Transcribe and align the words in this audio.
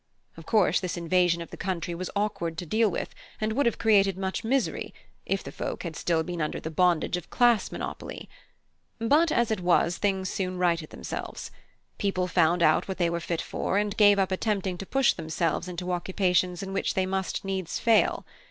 Of 0.35 0.47
course, 0.47 0.79
this 0.79 0.97
invasion 0.97 1.43
of 1.43 1.51
the 1.51 1.57
country 1.57 1.93
was 1.93 2.09
awkward 2.15 2.57
to 2.57 2.65
deal 2.65 2.89
with, 2.89 3.13
and 3.39 3.53
would 3.53 3.67
have 3.67 3.77
created 3.77 4.17
much 4.17 4.43
misery, 4.43 4.95
if 5.27 5.43
the 5.43 5.51
folk 5.51 5.83
had 5.83 5.95
still 5.95 6.23
been 6.23 6.41
under 6.41 6.59
the 6.59 6.71
bondage 6.71 7.17
of 7.17 7.29
class 7.29 7.71
monopoly. 7.71 8.27
But 8.97 9.31
as 9.31 9.51
it 9.51 9.59
was, 9.59 9.97
things 9.97 10.27
soon 10.27 10.57
righted 10.57 10.89
themselves. 10.89 11.51
People 11.99 12.25
found 12.25 12.63
out 12.63 12.87
what 12.87 12.97
they 12.97 13.11
were 13.11 13.19
fit 13.19 13.43
for, 13.43 13.77
and 13.77 13.95
gave 13.95 14.17
up 14.17 14.31
attempting 14.31 14.75
to 14.79 14.87
push 14.87 15.13
themselves 15.13 15.67
into 15.67 15.91
occupations 15.91 16.63
in 16.63 16.73
which 16.73 16.95
they 16.95 17.05
must 17.05 17.45
needs 17.45 17.77
fail. 17.77 18.25